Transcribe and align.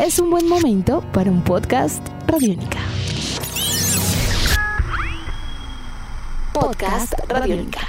es 0.00 0.18
un 0.18 0.30
buen 0.30 0.48
momento 0.48 1.04
para 1.12 1.30
un 1.30 1.42
podcast 1.42 2.02
Radiónica. 2.26 2.78
Podcast 6.54 7.12
Radiónica. 7.28 7.80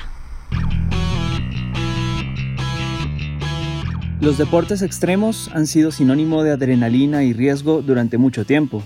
Los 4.19 4.37
deportes 4.37 4.81
extremos 4.81 5.49
han 5.53 5.65
sido 5.67 5.91
sinónimo 5.91 6.43
de 6.43 6.51
adrenalina 6.51 7.23
y 7.23 7.31
riesgo 7.31 7.81
durante 7.81 8.17
mucho 8.17 8.45
tiempo. 8.45 8.83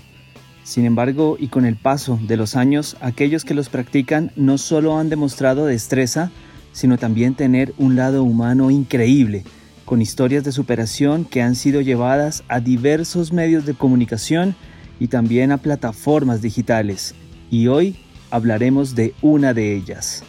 Sin 0.62 0.84
embargo, 0.84 1.36
y 1.40 1.48
con 1.48 1.66
el 1.66 1.74
paso 1.74 2.20
de 2.28 2.36
los 2.36 2.54
años, 2.54 2.96
aquellos 3.00 3.44
que 3.44 3.54
los 3.54 3.68
practican 3.68 4.30
no 4.36 4.56
solo 4.56 4.98
han 4.98 5.10
demostrado 5.10 5.66
destreza, 5.66 6.30
sino 6.70 6.96
también 6.96 7.34
tener 7.34 7.74
un 7.76 7.96
lado 7.96 8.22
humano 8.22 8.70
increíble, 8.70 9.42
con 9.86 10.02
historias 10.02 10.44
de 10.44 10.52
superación 10.52 11.24
que 11.24 11.40
han 11.40 11.54
sido 11.54 11.80
llevadas 11.80 12.44
a 12.48 12.60
diversos 12.60 13.32
medios 13.32 13.64
de 13.64 13.74
comunicación 13.74 14.54
y 14.98 15.08
también 15.08 15.52
a 15.52 15.58
plataformas 15.58 16.42
digitales. 16.42 17.14
Y 17.50 17.68
hoy 17.68 17.96
hablaremos 18.30 18.94
de 18.96 19.14
una 19.22 19.54
de 19.54 19.74
ellas. 19.74 20.24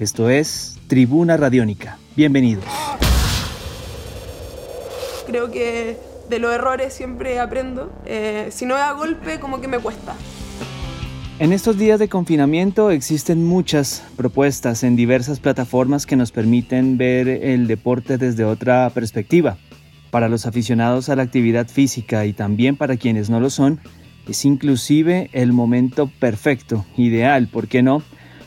Esto 0.00 0.30
es 0.30 0.78
Tribuna 0.88 1.36
Radiónica. 1.36 1.98
Bienvenidos. 2.16 2.64
Creo 5.26 5.50
que 5.50 5.98
de 6.30 6.38
los 6.38 6.52
errores 6.52 6.94
siempre 6.94 7.38
aprendo. 7.38 7.92
Eh, 8.06 8.48
si 8.50 8.64
no 8.64 8.76
da 8.76 8.92
golpe, 8.92 9.38
como 9.38 9.60
que 9.60 9.68
me 9.68 9.78
cuesta. 9.78 10.14
En 11.38 11.52
estos 11.52 11.76
días 11.76 11.98
de 11.98 12.08
confinamiento 12.08 12.90
existen 12.90 13.44
muchas 13.44 14.02
propuestas 14.16 14.82
en 14.82 14.96
diversas 14.96 15.38
plataformas 15.38 16.06
que 16.06 16.16
nos 16.16 16.32
permiten 16.32 16.96
ver 16.96 17.28
el 17.28 17.66
deporte 17.66 18.16
desde 18.16 18.46
otra 18.46 18.88
perspectiva. 18.88 19.58
Para 20.10 20.30
los 20.30 20.46
aficionados 20.46 21.10
a 21.10 21.16
la 21.16 21.24
actividad 21.24 21.68
física 21.68 22.24
y 22.24 22.32
también 22.32 22.74
para 22.74 22.96
quienes 22.96 23.28
no 23.28 23.38
lo 23.38 23.50
son, 23.50 23.80
es 24.26 24.46
inclusive 24.46 25.28
el 25.34 25.52
momento 25.52 26.10
perfecto, 26.20 26.86
ideal, 26.96 27.48
¿por 27.48 27.68
qué 27.68 27.82
no?, 27.82 28.02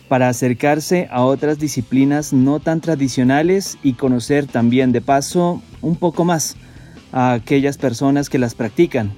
para 0.07 0.27
acercarse 0.27 1.07
a 1.11 1.23
otras 1.23 1.59
disciplinas 1.59 2.33
no 2.33 2.59
tan 2.59 2.81
tradicionales 2.81 3.77
y 3.83 3.93
conocer 3.93 4.47
también 4.47 4.91
de 4.91 5.01
paso 5.01 5.61
un 5.83 5.95
poco 5.95 6.25
más 6.25 6.55
a 7.11 7.33
aquellas 7.33 7.77
personas 7.77 8.31
que 8.31 8.39
las 8.39 8.55
practican. 8.55 9.13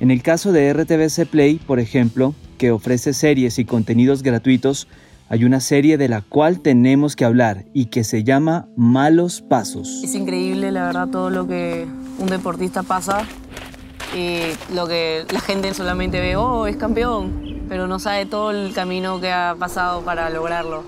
En 0.00 0.10
el 0.10 0.20
caso 0.20 0.50
de 0.50 0.72
RTBC 0.72 1.26
Play, 1.30 1.60
por 1.64 1.78
ejemplo, 1.78 2.34
que 2.58 2.70
ofrece 2.70 3.14
series 3.14 3.58
y 3.58 3.64
contenidos 3.64 4.22
gratuitos, 4.22 4.88
hay 5.30 5.44
una 5.44 5.60
serie 5.60 5.98
de 5.98 6.08
la 6.08 6.22
cual 6.22 6.60
tenemos 6.60 7.14
que 7.14 7.24
hablar 7.24 7.64
y 7.72 7.86
que 7.86 8.02
se 8.02 8.24
llama 8.24 8.66
Malos 8.76 9.42
Pasos. 9.42 10.02
Es 10.02 10.14
increíble, 10.14 10.72
la 10.72 10.86
verdad, 10.86 11.08
todo 11.08 11.30
lo 11.30 11.46
que 11.46 11.86
un 12.18 12.26
deportista 12.26 12.82
pasa 12.82 13.22
y 14.16 14.40
lo 14.74 14.86
que 14.86 15.24
la 15.30 15.40
gente 15.40 15.72
solamente 15.74 16.18
ve, 16.20 16.36
oh, 16.36 16.66
es 16.66 16.76
campeón, 16.76 17.62
pero 17.68 17.86
no 17.86 17.98
sabe 17.98 18.26
todo 18.26 18.50
el 18.50 18.72
camino 18.72 19.20
que 19.20 19.30
ha 19.30 19.54
pasado 19.58 20.02
para 20.02 20.30
lograrlo. 20.30 20.84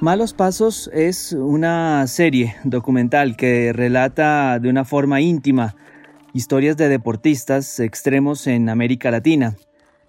Malos 0.00 0.32
Pasos 0.32 0.90
es 0.92 1.32
una 1.32 2.06
serie 2.06 2.56
documental 2.64 3.36
que 3.36 3.72
relata 3.72 4.58
de 4.58 4.68
una 4.68 4.84
forma 4.84 5.20
íntima 5.20 5.76
historias 6.32 6.76
de 6.76 6.88
deportistas 6.88 7.80
extremos 7.80 8.46
en 8.46 8.68
América 8.68 9.10
Latina 9.10 9.56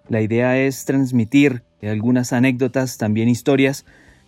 la 0.10 0.22
idea 0.22 0.58
es 0.58 0.86
transmitir 0.86 1.64
algunas 1.82 2.34
anécdotas, 2.34 2.98
también 2.98 3.30
historias, 3.30 3.86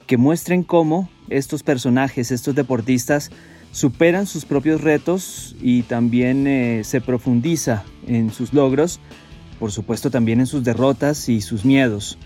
que 0.07 0.17
muestren 0.17 0.63
cómo 0.63 1.09
estos 1.29 1.63
personajes, 1.63 2.31
estos 2.31 2.55
deportistas, 2.55 3.31
superan 3.71 4.27
sus 4.27 4.45
propios 4.45 4.81
retos 4.81 5.55
y 5.61 5.83
también 5.83 6.45
eh, 6.47 6.83
se 6.83 7.01
profundiza 7.01 7.83
en 8.07 8.31
sus 8.31 8.53
logros, 8.53 8.99
por 9.59 9.71
supuesto 9.71 10.11
también 10.11 10.39
en 10.39 10.45
sus 10.45 10.63
derrotas 10.63 11.27
y 11.29 11.41
sus 11.41 11.65
miedos. 11.65 12.17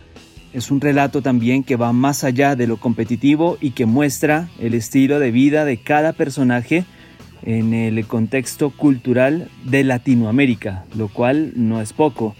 Es 0.53 0.72
un 0.72 0.81
relato 0.81 1.22
también 1.22 1.64
que 1.64 1.75
va 1.75 1.94
más 1.94 2.24
allá 2.24 2.56
de 2.56 2.68
lo 2.68 2.78
competitivo 2.78 3.58
y 3.62 3.72
que 3.72 3.85
muestra 3.85 4.50
el 4.59 4.74
estilo 4.74 5.19
de 5.19 5.31
vida 5.31 5.66
de 5.66 5.78
cada 5.78 6.14
personaje 6.14 6.85
en 7.44 7.74
el 7.74 8.06
contexto 8.08 8.72
cultural 8.72 9.50
de 9.64 9.84
Latinoamérica, 9.84 10.85
lo 10.96 11.08
cual 11.08 11.53
no 11.56 11.81
es 11.81 11.94
poco. 11.94 12.35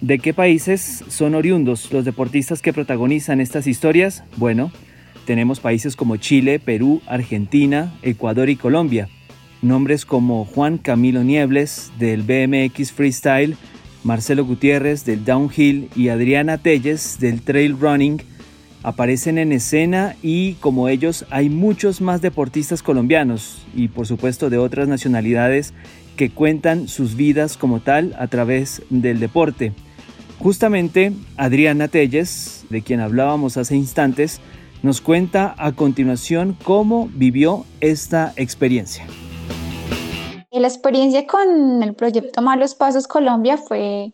¿De 0.00 0.18
qué 0.18 0.34
países 0.34 1.04
son 1.08 1.34
oriundos 1.34 1.90
los 1.90 2.04
deportistas 2.04 2.60
que 2.60 2.74
protagonizan 2.74 3.40
estas 3.40 3.66
historias? 3.66 4.24
Bueno, 4.36 4.70
tenemos 5.24 5.58
países 5.60 5.96
como 5.96 6.18
Chile, 6.18 6.58
Perú, 6.58 7.00
Argentina, 7.06 7.94
Ecuador 8.02 8.50
y 8.50 8.56
Colombia. 8.56 9.08
Nombres 9.62 10.04
como 10.04 10.44
Juan 10.44 10.76
Camilo 10.76 11.24
Niebles 11.24 11.92
del 11.98 12.22
BMX 12.22 12.92
Freestyle, 12.92 13.56
Marcelo 14.04 14.44
Gutiérrez 14.44 15.06
del 15.06 15.24
Downhill 15.24 15.88
y 15.96 16.10
Adriana 16.10 16.58
Telles 16.58 17.18
del 17.18 17.40
Trail 17.40 17.78
Running 17.80 18.20
aparecen 18.82 19.38
en 19.38 19.50
escena 19.50 20.14
y 20.22 20.52
como 20.54 20.88
ellos 20.88 21.24
hay 21.30 21.48
muchos 21.48 22.02
más 22.02 22.20
deportistas 22.20 22.82
colombianos 22.82 23.66
y 23.74 23.88
por 23.88 24.06
supuesto 24.06 24.50
de 24.50 24.58
otras 24.58 24.88
nacionalidades 24.88 25.72
que 26.16 26.30
cuentan 26.30 26.88
sus 26.88 27.14
vidas 27.14 27.56
como 27.56 27.80
tal 27.80 28.14
a 28.18 28.26
través 28.26 28.82
del 28.90 29.20
deporte. 29.20 29.72
Justamente 30.38 31.12
Adriana 31.36 31.88
Telles, 31.88 32.64
de 32.68 32.82
quien 32.82 33.00
hablábamos 33.00 33.56
hace 33.56 33.76
instantes, 33.76 34.40
nos 34.82 35.00
cuenta 35.00 35.54
a 35.58 35.72
continuación 35.72 36.56
cómo 36.62 37.08
vivió 37.12 37.64
esta 37.80 38.32
experiencia. 38.36 39.06
La 40.52 40.68
experiencia 40.68 41.26
con 41.26 41.82
el 41.82 41.94
proyecto 41.94 42.40
Malos 42.40 42.74
Pasos 42.74 43.06
Colombia 43.06 43.58
fue 43.58 44.12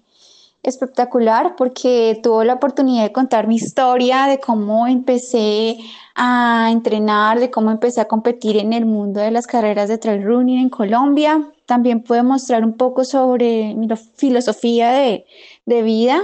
espectacular 0.62 1.56
porque 1.56 2.21
tuve 2.23 2.45
la 2.45 2.55
oportunidad 2.55 3.05
de 3.05 3.12
contar 3.12 3.49
mi 3.49 3.56
historia 3.56 4.27
de 4.27 4.39
cómo 4.39 4.87
empecé 4.87 5.78
a 6.15 6.69
entrenar, 6.71 7.41
de 7.41 7.50
cómo 7.50 7.71
empecé 7.71 8.00
a 8.00 8.09
competir 8.09 8.56
en 8.56 8.73
el 8.73 8.87
mundo 8.87 9.21
de 9.21 9.31
las 9.31 9.47
carreras 9.47 9.89
de 9.89 9.99
trail 9.99 10.23
running 10.25 10.59
en 10.59 10.69
Colombia. 10.69 11.50
También 11.67 12.03
pude 12.03 12.23
mostrar 12.23 12.65
un 12.65 12.77
poco 12.77 13.05
sobre 13.05 13.75
mi 13.75 13.89
filosofía 14.15 14.93
de, 14.93 15.27
de 15.67 15.83
vida, 15.83 16.23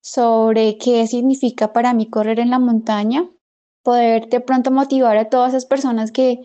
sobre 0.00 0.78
qué 0.78 1.06
significa 1.08 1.72
para 1.72 1.92
mí 1.92 2.08
correr 2.08 2.38
en 2.38 2.50
la 2.50 2.60
montaña, 2.60 3.28
poder 3.82 4.28
de 4.28 4.40
pronto 4.40 4.70
motivar 4.70 5.16
a 5.16 5.28
todas 5.28 5.50
esas 5.50 5.66
personas 5.66 6.12
que 6.12 6.40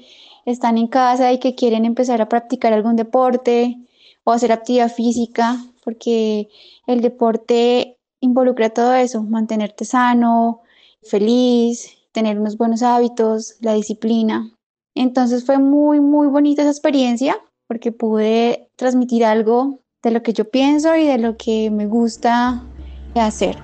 están 0.45 0.79
en 0.79 0.87
casa 0.87 1.31
y 1.31 1.39
que 1.39 1.53
quieren 1.53 1.85
empezar 1.85 2.21
a 2.21 2.29
practicar 2.29 2.73
algún 2.73 2.95
deporte 2.95 3.77
o 4.23 4.31
hacer 4.31 4.51
actividad 4.51 4.91
física, 4.91 5.57
porque 5.83 6.49
el 6.87 7.01
deporte 7.01 7.97
involucra 8.19 8.69
todo 8.69 8.93
eso, 8.93 9.23
mantenerte 9.23 9.85
sano, 9.85 10.61
feliz, 11.03 11.97
tener 12.11 12.39
unos 12.39 12.57
buenos 12.57 12.83
hábitos, 12.83 13.55
la 13.61 13.73
disciplina. 13.73 14.51
Entonces 14.95 15.45
fue 15.45 15.57
muy, 15.57 15.99
muy 15.99 16.27
bonita 16.27 16.61
esa 16.61 16.71
experiencia 16.71 17.37
porque 17.67 17.91
pude 17.91 18.69
transmitir 18.75 19.23
algo 19.23 19.79
de 20.03 20.11
lo 20.11 20.23
que 20.23 20.33
yo 20.33 20.49
pienso 20.49 20.95
y 20.95 21.05
de 21.05 21.17
lo 21.17 21.37
que 21.37 21.71
me 21.71 21.85
gusta 21.85 22.63
hacer. 23.15 23.57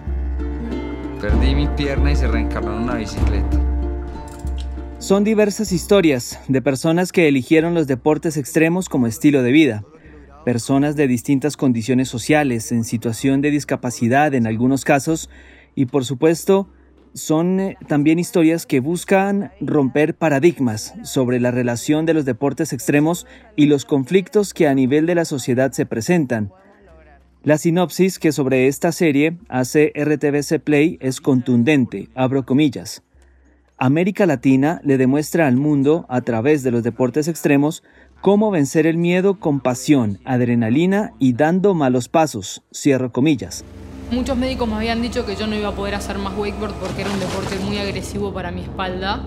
Perdí 1.20 1.56
mi 1.56 1.68
pierna 1.68 2.12
y 2.12 2.16
se 2.16 2.28
reencarnó 2.28 2.78
en 2.78 2.84
una 2.84 2.96
bicicleta. 2.96 3.68
Son 5.00 5.24
diversas 5.24 5.72
historias 5.72 6.40
de 6.48 6.62
personas 6.62 7.12
que 7.12 7.28
eligieron 7.28 7.74
los 7.74 7.88
deportes 7.88 8.38
extremos 8.38 8.90
como 8.90 9.08
estilo 9.08 9.44
de 9.44 9.52
vida. 9.52 9.84
Personas 10.48 10.96
de 10.96 11.10
distintas 11.10 11.58
condiciones 11.58 12.08
sociales, 12.08 12.72
en 12.72 12.86
situación 12.86 13.42
de 13.42 13.52
discapacidad 13.52 14.34
en 14.34 14.48
algunos 14.48 14.86
casos, 14.86 15.30
y 15.76 15.88
por 15.88 16.06
supuesto, 16.06 16.70
son 17.14 17.60
eh, 17.60 17.78
también 17.90 18.18
historias 18.18 18.66
que 18.66 18.80
buscan 18.80 19.52
romper 19.60 20.16
paradigmas 20.16 20.94
sobre 21.04 21.42
la 21.42 21.52
relación 21.52 22.06
de 22.06 22.14
los 22.14 22.24
deportes 22.24 22.72
extremos 22.72 23.28
y 23.58 23.66
los 23.66 23.84
conflictos 23.84 24.54
que 24.54 24.70
a 24.70 24.74
nivel 24.74 25.06
de 25.06 25.16
la 25.16 25.26
sociedad 25.26 25.74
se 25.74 25.86
presentan. 25.86 26.54
La 27.44 27.58
sinopsis 27.58 28.18
que 28.18 28.32
sobre 28.32 28.68
esta 28.68 28.94
serie 28.94 29.40
hace 29.50 29.92
RTBC 29.98 30.64
Play 30.64 30.98
es 31.02 31.20
contundente, 31.20 32.08
abro 32.16 32.46
comillas. 32.46 33.04
América 33.80 34.26
Latina 34.26 34.82
le 34.84 34.98
demuestra 34.98 35.46
al 35.46 35.56
mundo, 35.56 36.08
a 36.10 36.22
través 36.22 36.64
de 36.64 36.72
los 36.72 36.82
deportes 36.82 37.28
extremos, 37.28 37.84
cómo 38.22 38.50
vencer 38.50 38.88
el 38.88 38.98
miedo 38.98 39.40
con 39.40 39.60
pasión, 39.60 40.20
adrenalina 40.26 41.14
y 41.20 41.34
dando 41.34 41.76
malos 41.76 42.10
pasos, 42.10 42.64
cierro 42.74 43.12
comillas. 43.12 43.64
Muchos 44.10 44.36
médicos 44.36 44.68
me 44.68 44.76
habían 44.76 45.04
dicho 45.04 45.28
que 45.28 45.36
yo 45.36 45.46
no 45.46 45.56
iba 45.56 45.70
a 45.70 45.76
poder 45.76 45.94
hacer 45.94 46.18
más 46.18 46.36
wakeboard 46.36 46.74
porque 46.80 47.02
era 47.02 47.12
un 47.12 47.20
deporte 47.20 47.60
muy 47.60 47.78
agresivo 47.78 48.34
para 48.34 48.50
mi 48.50 48.62
espalda. 48.62 49.24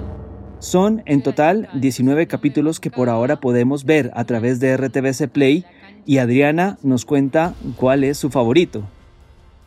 Son 0.59 1.05
en 1.07 1.23
total 1.23 1.69
19 1.75 2.27
capítulos 2.27 2.81
que 2.81 2.91
por 2.91 3.09
ahora 3.09 3.39
podemos 3.39 3.85
ver 3.85 4.11
a 4.15 4.25
través 4.25 4.59
de 4.59 4.77
RTBC 4.77 5.29
Play 5.31 5.65
y 6.07 6.19
Adriana 6.19 6.77
nos 6.83 7.05
cuenta 7.05 7.55
cuál 7.77 8.03
es 8.03 8.19
su 8.19 8.31
favorito. 8.31 8.83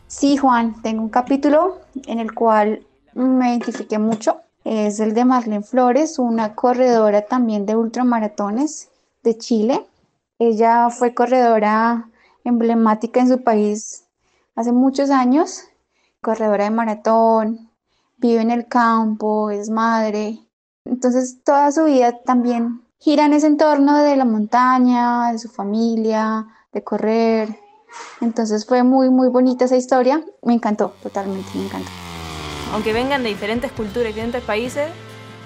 Sí, 0.08 0.36
Juan, 0.36 0.82
tengo 0.82 1.02
un 1.02 1.08
capítulo 1.08 1.80
en 2.06 2.18
el 2.18 2.34
cual 2.34 2.84
me 3.14 3.48
identifiqué 3.48 3.98
mucho. 3.98 4.43
Es 4.64 4.98
el 4.98 5.12
de 5.12 5.26
Marlene 5.26 5.62
Flores, 5.62 6.18
una 6.18 6.54
corredora 6.54 7.26
también 7.26 7.66
de 7.66 7.76
ultramaratones 7.76 8.88
de 9.22 9.36
Chile. 9.36 9.86
Ella 10.38 10.88
fue 10.88 11.14
corredora 11.14 12.08
emblemática 12.44 13.20
en 13.20 13.28
su 13.28 13.42
país 13.42 14.04
hace 14.56 14.72
muchos 14.72 15.10
años, 15.10 15.64
corredora 16.22 16.64
de 16.64 16.70
maratón, 16.70 17.70
vive 18.16 18.40
en 18.40 18.50
el 18.50 18.66
campo, 18.66 19.50
es 19.50 19.68
madre. 19.68 20.38
Entonces 20.84 21.42
toda 21.44 21.70
su 21.70 21.84
vida 21.84 22.20
también 22.22 22.82
gira 22.98 23.26
en 23.26 23.34
ese 23.34 23.48
entorno 23.48 23.98
de 23.98 24.16
la 24.16 24.24
montaña, 24.24 25.32
de 25.32 25.38
su 25.38 25.48
familia, 25.48 26.46
de 26.72 26.82
correr. 26.82 27.58
Entonces 28.20 28.66
fue 28.66 28.82
muy, 28.82 29.10
muy 29.10 29.28
bonita 29.28 29.66
esa 29.66 29.76
historia. 29.76 30.24
Me 30.42 30.54
encantó, 30.54 30.94
totalmente, 31.02 31.50
me 31.54 31.66
encantó. 31.66 32.13
Aunque 32.74 32.92
vengan 32.92 33.22
de 33.22 33.28
diferentes 33.28 33.70
culturas, 33.70 34.08
diferentes 34.08 34.42
países, 34.42 34.88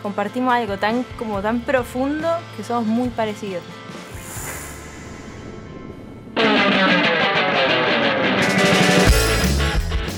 compartimos 0.03 0.55
algo 0.55 0.79
tan, 0.79 1.05
como 1.19 1.43
tan 1.43 1.61
profundo 1.61 2.27
que 2.57 2.65
somos 2.65 2.87
muy 2.87 3.11
parecidos. 3.11 3.63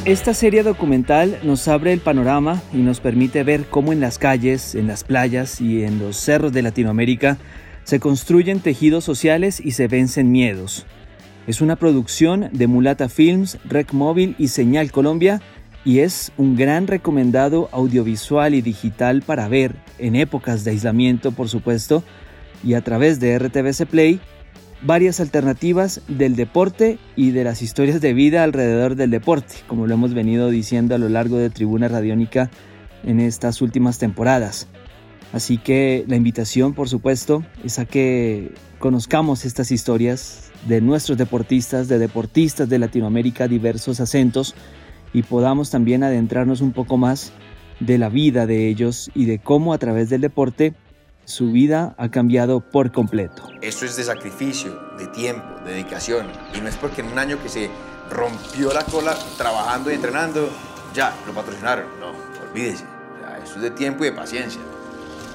Esta 0.04 0.34
serie 0.34 0.62
documental 0.62 1.40
nos 1.42 1.66
abre 1.66 1.92
el 1.92 1.98
panorama 1.98 2.62
y 2.72 2.76
nos 2.76 3.00
permite 3.00 3.42
ver 3.42 3.64
cómo 3.68 3.92
en 3.92 3.98
las 3.98 4.18
calles, 4.18 4.76
en 4.76 4.86
las 4.86 5.02
playas 5.02 5.60
y 5.60 5.82
en 5.82 5.98
los 5.98 6.16
cerros 6.16 6.52
de 6.52 6.62
Latinoamérica 6.62 7.38
se 7.82 7.98
construyen 7.98 8.60
tejidos 8.60 9.02
sociales 9.02 9.58
y 9.58 9.72
se 9.72 9.88
vencen 9.88 10.30
miedos. 10.30 10.86
Es 11.48 11.60
una 11.60 11.74
producción 11.74 12.50
de 12.52 12.68
Mulata 12.68 13.08
Films, 13.08 13.58
Rec 13.64 13.92
Móvil 13.92 14.36
y 14.38 14.46
Señal 14.46 14.92
Colombia 14.92 15.42
y 15.84 16.00
es 16.00 16.32
un 16.36 16.56
gran 16.56 16.86
recomendado 16.86 17.68
audiovisual 17.72 18.54
y 18.54 18.62
digital 18.62 19.22
para 19.22 19.48
ver 19.48 19.76
en 19.98 20.16
épocas 20.16 20.64
de 20.64 20.72
aislamiento, 20.72 21.32
por 21.32 21.48
supuesto, 21.48 22.04
y 22.62 22.74
a 22.74 22.82
través 22.82 23.20
de 23.20 23.38
RTVC 23.38 23.86
Play 23.86 24.20
varias 24.82 25.20
alternativas 25.20 26.00
del 26.08 26.36
deporte 26.36 26.98
y 27.16 27.30
de 27.30 27.44
las 27.44 27.62
historias 27.62 28.00
de 28.00 28.14
vida 28.14 28.42
alrededor 28.42 28.94
del 28.94 29.10
deporte, 29.10 29.56
como 29.66 29.86
lo 29.86 29.94
hemos 29.94 30.14
venido 30.14 30.50
diciendo 30.50 30.94
a 30.94 30.98
lo 30.98 31.08
largo 31.08 31.36
de 31.36 31.50
Tribuna 31.50 31.88
Radiónica 31.88 32.50
en 33.04 33.20
estas 33.20 33.60
últimas 33.62 33.98
temporadas. 33.98 34.68
Así 35.32 35.58
que 35.58 36.04
la 36.08 36.16
invitación, 36.16 36.74
por 36.74 36.88
supuesto, 36.88 37.44
es 37.62 37.78
a 37.78 37.84
que 37.84 38.52
conozcamos 38.78 39.44
estas 39.44 39.70
historias 39.70 40.50
de 40.66 40.80
nuestros 40.80 41.16
deportistas, 41.16 41.88
de 41.88 41.98
deportistas 41.98 42.68
de 42.68 42.78
Latinoamérica, 42.78 43.48
diversos 43.48 44.00
acentos, 44.00 44.54
y 45.12 45.22
podamos 45.22 45.70
también 45.70 46.02
adentrarnos 46.02 46.60
un 46.60 46.72
poco 46.72 46.96
más 46.96 47.32
de 47.80 47.98
la 47.98 48.08
vida 48.08 48.46
de 48.46 48.68
ellos 48.68 49.10
y 49.14 49.24
de 49.24 49.38
cómo 49.38 49.72
a 49.72 49.78
través 49.78 50.10
del 50.10 50.20
deporte 50.20 50.74
su 51.24 51.52
vida 51.52 51.94
ha 51.96 52.10
cambiado 52.10 52.60
por 52.60 52.92
completo. 52.92 53.48
Eso 53.62 53.86
es 53.86 53.96
de 53.96 54.04
sacrificio, 54.04 54.78
de 54.98 55.06
tiempo, 55.08 55.46
de 55.64 55.72
dedicación. 55.72 56.26
Y 56.56 56.60
no 56.60 56.68
es 56.68 56.76
porque 56.76 57.02
en 57.02 57.08
un 57.08 57.18
año 57.18 57.40
que 57.42 57.48
se 57.48 57.70
rompió 58.10 58.72
la 58.72 58.84
cola 58.84 59.16
trabajando 59.38 59.90
y 59.90 59.94
entrenando, 59.94 60.50
ya 60.94 61.14
lo 61.26 61.32
patrocinaron. 61.32 61.86
No, 62.00 62.12
olvídese. 62.50 62.84
eso 63.42 63.56
es 63.56 63.62
de 63.62 63.70
tiempo 63.70 64.04
y 64.04 64.10
de 64.10 64.12
paciencia, 64.12 64.60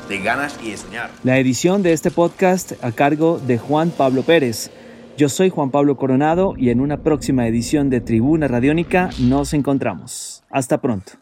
de 0.10 0.20
ganas 0.20 0.60
y 0.62 0.72
de 0.72 0.78
soñar. 0.78 1.12
La 1.24 1.40
edición 1.40 1.82
de 1.82 1.94
este 1.94 2.12
podcast 2.12 2.74
a 2.84 2.92
cargo 2.92 3.40
de 3.40 3.58
Juan 3.58 3.90
Pablo 3.92 4.24
Pérez. 4.24 4.70
Yo 5.18 5.30
soy 5.30 5.50
Juan 5.50 5.72
Pablo 5.72 5.96
Coronado 5.96 6.56
y 6.58 6.72
en 6.72 6.82
una 6.82 6.98
próxima 6.98 7.48
edición 7.48 7.90
de 7.90 8.02
Tribuna 8.02 8.50
Radiónica 8.50 9.10
nos 9.20 9.54
encontramos. 9.54 10.44
Hasta 10.50 10.82
pronto. 10.82 11.14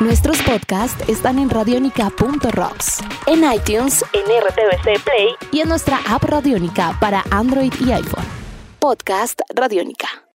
Nuestros 0.00 0.40
podcasts 0.42 1.08
están 1.08 1.38
en 1.38 1.48
radionica.rocks, 1.48 3.00
en 3.26 3.38
iTunes, 3.52 4.04
en 4.12 4.22
RTVC 4.22 5.02
Play 5.02 5.28
y 5.50 5.60
en 5.60 5.68
nuestra 5.68 5.98
app 6.08 6.22
Radionica 6.22 6.96
para 7.00 7.24
Android 7.30 7.72
y 7.80 7.90
iPhone. 7.90 8.24
Podcast 8.78 9.40
Radionica. 9.54 10.27